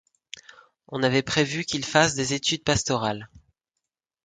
On 0.87 1.03
avait 1.03 1.21
prévu 1.21 1.63
qu'il 1.63 1.85
fasse 1.85 2.15
des 2.15 2.33
études 2.33 2.63
pastorales. 2.63 3.29